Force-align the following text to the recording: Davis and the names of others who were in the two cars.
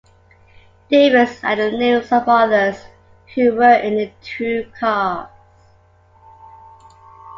Davis 0.89 1.43
and 1.43 1.59
the 1.59 1.71
names 1.77 2.11
of 2.11 2.27
others 2.27 2.85
who 3.35 3.53
were 3.53 3.71
in 3.75 3.97
the 3.97 4.11
two 4.23 4.67
cars. 4.79 5.29